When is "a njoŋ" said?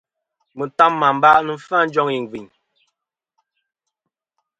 1.81-2.07